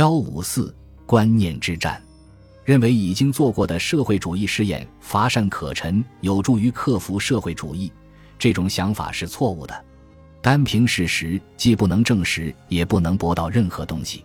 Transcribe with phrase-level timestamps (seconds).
[0.00, 0.74] 幺五四
[1.04, 2.02] 观念之战，
[2.64, 7.92] 认为已经做过的社会主义试验乏善可陈，有助于克服社会主义，
[8.38, 9.84] 这种想法是错误的。
[10.40, 14.24] 单凭事实，既不能证实，也不能博到任何东西。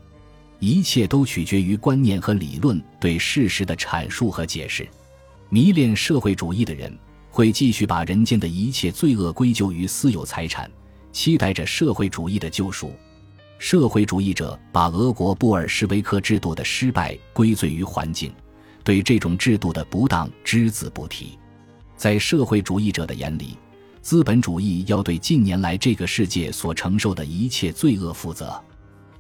[0.59, 4.87] 一切都取决于观念和理论对事实的阐述和解释。
[5.49, 6.97] 迷恋社会主义的人
[7.29, 10.71] 会继续把人间的一切罪恶归咎于私有财产，
[11.11, 12.93] 期待着社会主义的救赎。
[13.57, 18.31] 社会主义者把俄国布尔什维克制度的失败归罪于环境，
[18.83, 21.37] 对这种制度的不当只字不提。
[21.95, 23.57] 在社会主义者的眼里，
[24.01, 28.61] 资本主义要对近年来这个世界所承受的一切罪恶负责。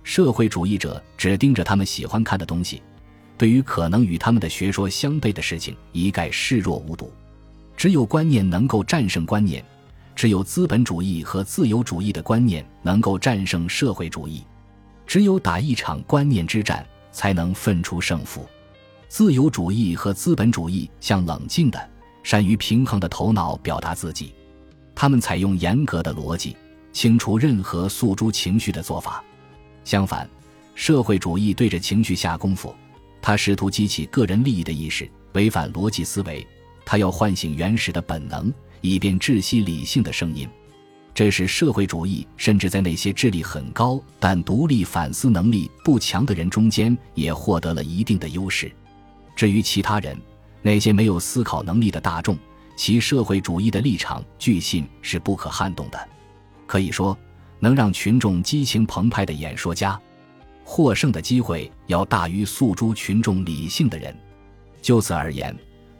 [0.03, 2.83] 社会主义者只盯着他们喜欢看的东西，
[3.37, 7.11] 对于可能与他们的学说相悖的事情一概视若无睹。
[7.75, 9.65] 只有观念能够战胜观念，
[10.15, 14.43] 只有资本主义和自由主义的观念能够战胜社会主义。
[15.05, 18.47] 只有打一场观念之战，才能分出胜负。
[19.07, 21.89] 自由主义和资本主义向冷静的、
[22.23, 24.33] 善于平衡的头脑表达自己，
[24.95, 26.57] 他们采用严格的逻辑，
[26.91, 29.23] 清除任何诉诸情绪的做法。
[29.83, 30.27] 相反，
[30.73, 32.73] 社会主义对着情绪下功夫，
[33.21, 36.45] 他试图激起个人利益的意识，违反逻辑思维。
[36.83, 40.47] 他要唤醒原始的本能，以便窒息理性的声音。
[41.13, 48.71] 这是社会主义甚至在那些智力很高但独立反思能力不强的人中间也获得了一定的优势。
[49.35, 50.17] 至于其他人，
[50.61, 52.37] 那些没有思考能力的大众，
[52.75, 56.09] 其社会主义的立场据信是不可撼动的。
[56.67, 57.17] 可以说。
[57.57, 59.99] 能让群众激情澎湃的演说家，
[60.63, 64.15] 获胜的机会要大于诉诸群众理性的人。
[64.81, 65.55] 就此而言，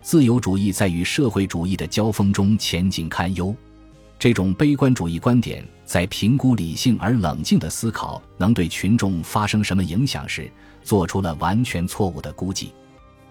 [0.06, 3.56] 自由主义在与社会主义的交锋中前景堪忧。
[4.20, 10.48] 这种悲观主义观点在评估理性而冷静的思考能对群众发生什么影响时，
[10.84, 12.72] 做出了完全错误的估计。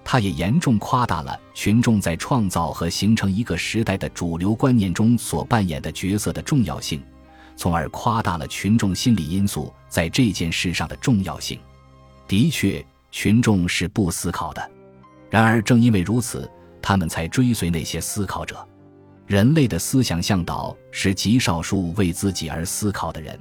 [0.02, 7.00] 它也严重夸大了群众在创造和形成一个时代的主流观念中所扮演的角色的重要性。
[7.54, 11.56] 从而夸大了群众心理因素在这件事上的重要性。
[12.26, 14.70] 的确，群众是不思考的。
[15.30, 16.50] 然而，正因为如此，
[16.86, 18.54] 他们才追随那些思考者。
[19.26, 23.40] 人类的思想向导是极少数为自己而思考的人。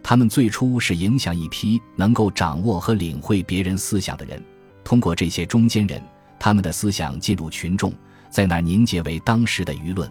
[0.00, 4.40] 他们最初是影响一批能够掌握和领会别人思想的人。
[4.84, 6.00] 通过这些中间人，
[6.38, 7.92] 他们的思想进入群众，
[8.30, 10.08] 在那凝结为当时的舆论。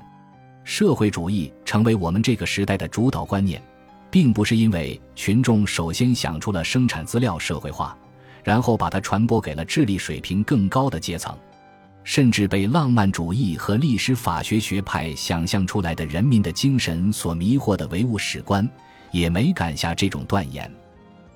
[0.66, 3.64] 社会主义成为我们这个时代的主导观念，
[4.12, 7.98] 并不是因为群众首先想出了生产资料社会化，
[8.44, 11.34] 然后把它传播给了智力水平更高的阶层，
[12.08, 18.66] 甚至被浪漫主义和历史法学学派想象出来的人民的精神所迷惑的唯物史观，
[19.12, 20.74] 也没敢下这种断言。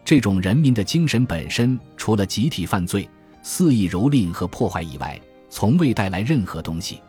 [0.06, 3.08] 这种人民的精神本身，除了集体犯罪、
[3.44, 7.02] 肆意蹂躏和破坏以外，从未带来任何东西。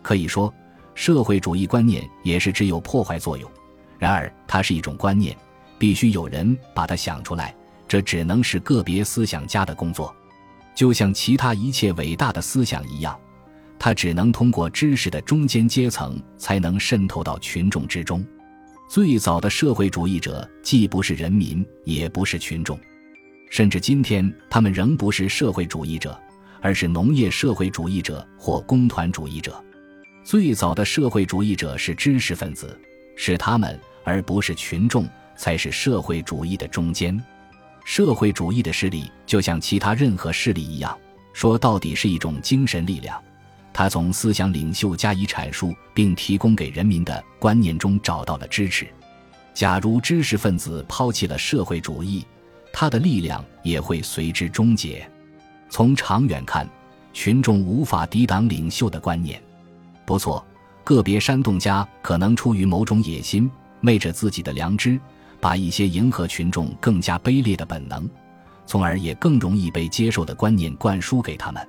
[0.00, 0.52] 可以说。
[0.94, 3.50] 社会主义观念也是只有破坏作用，
[3.98, 5.34] 然而它是一种观念，
[5.78, 7.54] 必须有人把它想出来，
[7.88, 10.14] 这只能是个别思想家的工作，
[10.74, 13.18] 就像其他一切伟大的思想一样，
[13.78, 18.24] 它只能通过知识的中间阶层才能渗透到群众之中。
[18.88, 22.78] 最早的社会主义者既不是人民，也不是群众，
[23.50, 26.18] 甚至今天他们仍不是社会主义者，
[26.60, 29.62] 而是农业社会主义者或工团主义者。
[30.24, 32.78] 最早的社会主义者是知识分子，
[33.16, 37.18] 是他们而不是群众才是社会主义的中间。
[37.84, 40.96] 社会主义的势力就像其他任何势力一样，
[41.32, 43.20] 说到底是一种精神力量。
[43.72, 48.86] 他从思想领袖加以阐述并提供给人民的观念中找到了支持。
[49.54, 52.24] 假如知识分子抛弃了社会主义，
[52.72, 55.06] 他的力量也会随之终结。
[55.68, 56.68] 从长远看，
[57.12, 59.42] 群众无法抵挡领袖的观念。
[60.04, 60.44] 不错，
[60.84, 63.50] 个别煽动家可能出于某种野心，
[63.80, 65.00] 昧着自己的良知，
[65.42, 68.08] 把一些迎合群众更加卑劣的本能，
[68.64, 71.60] 从而也更容易被接受的观念灌输给他们。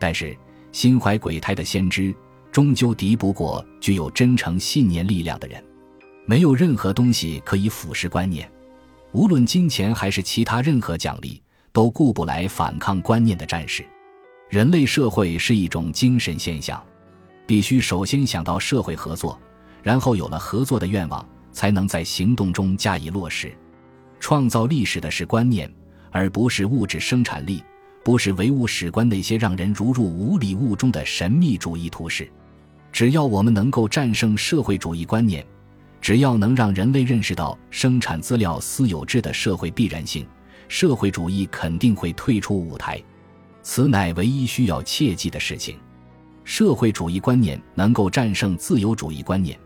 [0.00, 0.34] 但是，
[0.72, 2.14] 心怀鬼胎的先知
[2.50, 5.62] 终究敌不过具有真诚信念力量的人。
[6.24, 8.50] 没有任何东西可以腐蚀观念，
[9.12, 13.84] 无论金钱还是其他任何奖励，都顾不来反抗观念的战士。
[14.48, 16.82] 人类社会是一种精神现象。
[17.46, 19.38] 必须首先想到社会合作，
[19.82, 23.52] 然后有了合作的愿望，才能在行动中加以落实。
[24.18, 25.72] 创造历史的是观念，
[26.10, 27.62] 而不是物质生产力，
[28.04, 32.30] 不是唯物史观那些让人如入无里雾中的神秘主义图式。
[32.92, 35.44] 只要我们能够战胜社会主义观念，
[36.00, 40.26] 只要能让人类认识到生产资料私有制的社会必然性，
[40.68, 43.02] 社会主义肯定会退出舞台。
[43.62, 45.78] 此乃唯一需要切记的事情。
[46.44, 49.58] 社会主义观念能够战胜自由主义观念，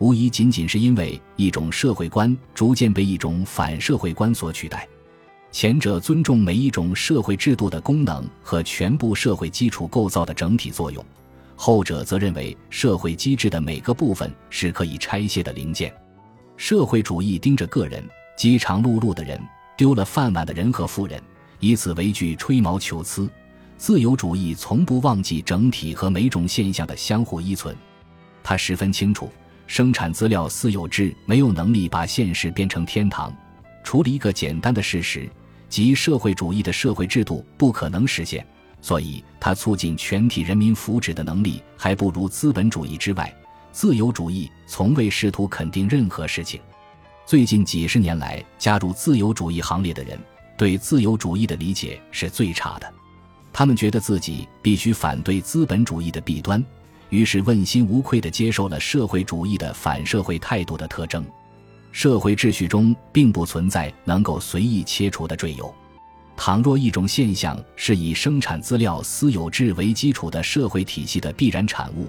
[0.00, 4.88] 无疑仅仅是因为一种社会观逐渐被一种反社会观所取代。
[5.52, 11.04] 前者尊重每一种社会制度的功能和全部社会基础构造的整体作用，
[11.54, 15.92] 后者则认为社会机制的每个部分是可以拆卸的零件。
[16.56, 18.02] 社会主义盯着个人，
[18.38, 19.38] 饥肠辘辘的人，
[19.76, 21.22] 丢了饭碗的人和富人，
[21.58, 23.28] 以此为据吹毛求疵。
[23.76, 27.76] 自由主义从不忘记整体和每种现象的相互依存，
[28.42, 29.28] 他十分清楚，
[29.70, 33.32] 生产资料私有制没有能力把现实变成天堂。
[33.84, 35.30] 除了一个简单的事实，
[35.68, 38.44] 即社会主义的社会制度不可能实现，
[38.82, 43.32] 所以它促进全体人民福祉的能力还不如资本主义之外。
[43.70, 46.60] 自由主义从未试图肯定任何事情。
[47.24, 50.18] 最近几十年来，加入自由主义行列的人
[50.58, 52.92] 对自由主义的理解是最差的。
[53.52, 56.60] 他们觉得自己必须反对资本主义的弊端，
[57.10, 61.24] 于是问心无愧地接受了社会主义的反社会态度的特征。
[61.92, 65.74] 社会秩序中并不存在能够随意切除的赘有。
[66.36, 72.08] 倘若一种现象是以生产资料私有制为基础的社会体系的必然产物，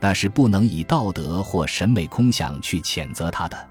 [0.00, 3.68] 那是不能以道德或审美空想去谴责它的。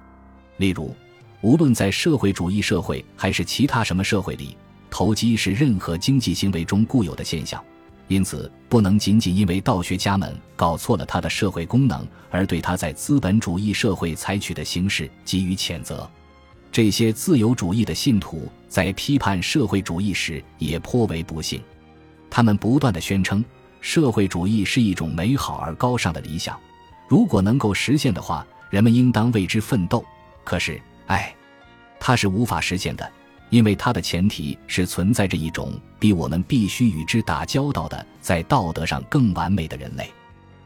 [0.56, 0.94] 例如，
[1.42, 4.56] 无论在社会主义社会还是其他什么社会里。
[4.90, 7.60] 投机是任何经济行为中固有的现象，
[8.08, 16.08] 因此不能仅仅因为道学家们搞错了它的社会功能，而对它在资本主义社会采取的形式给予谴责。
[16.70, 21.62] 这些自由主义的信徒在批判社会主义时也颇为不幸，
[22.28, 23.44] 他们不断的宣称
[23.80, 26.58] 社会主义是一种美好而高尚的理想，
[27.08, 30.04] 如果能够实现的话，人们应当为之奋斗。
[30.42, 31.34] 可是，唉，
[32.00, 33.08] 它是无法实现的。
[33.50, 40.10] 因为它的前提是存在着一种比我们必须与之打交道的，在道德上更完美的人类，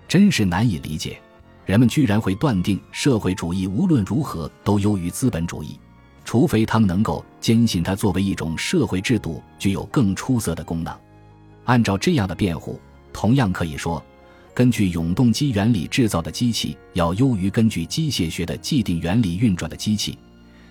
[0.06, 1.20] 真是难以理解。
[1.66, 5.78] 人们居然会断定社会主义无论如何都优于资本主义，
[6.24, 10.98] 除非他们能够坚信它作为一种社会制度具有更出色的功能。
[11.64, 12.80] 按照这样的辩护，
[13.12, 14.02] 同样可以说，
[14.54, 20.18] 根据永动机原理制造的机器要优于根据机械学的既定原理运转的机器。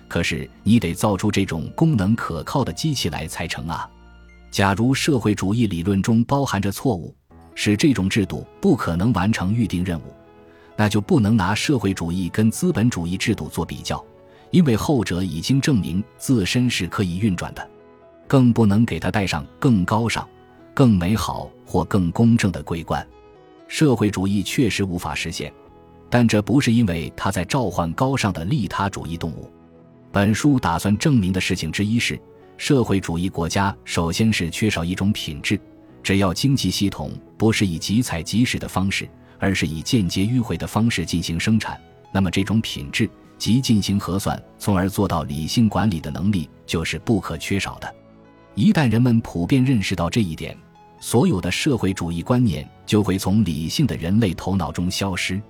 [0.08, 3.88] 可是你得造出这种功能可靠的机器来才成啊！
[4.50, 7.14] 假如社会主义理论中包含着错误，
[7.54, 10.04] 使这种制度不可能完成预定任务，
[10.74, 14.02] 那就不能拿社会主义跟资本主义制度做比较，
[14.50, 17.70] 因为后者已经证明自身是可以运转的，
[18.26, 20.26] 更不能给它戴上更高尚、
[20.72, 23.06] 更美好或更公正的桂冠。
[23.66, 25.52] 社会主义确实无法实现，
[26.08, 29.50] 但这不是因为它在召唤高尚的利他主义动物。
[30.10, 32.18] 本书打算证明的事情之一是，
[32.56, 35.60] 社会主义国家首先是缺少一种品质。
[36.02, 39.08] 只要经济系统不是以集采集使的方式，
[39.38, 41.78] 而是以间接迂回的方式进行生产，
[42.10, 47.94] 那么这种品质即进行核算，从而做到理性管理的能力就是不可缺少的。
[48.54, 50.56] 一旦人们普遍认识到这一点，
[50.98, 55.40] 所有的社会主义观念就会从理性的人类头脑中消失，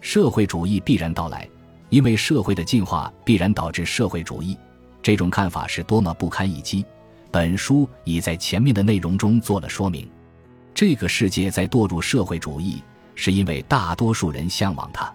[0.00, 1.48] 社会主义必然到来。
[1.88, 4.56] 因为社会的进化必然导致社会主义，
[5.02, 6.84] 这种看法是多么不堪一击。
[7.30, 10.08] 本书已在前面的内容中做了说明。
[10.74, 12.82] 这个世界在堕入社会主义，
[13.14, 15.14] 是因为大多数人向往它。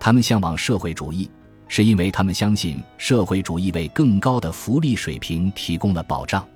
[0.00, 1.30] 他们向往社会主义，
[1.66, 6.46] 是因为他们相信社会主义为更高的福利水平提供了保障。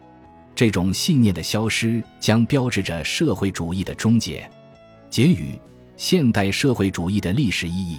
[0.54, 4.48] 这种信念的消失，将标志着社会主义的终结。
[5.10, 5.58] 结语：
[5.96, 7.98] 现代社会主义的历史意义。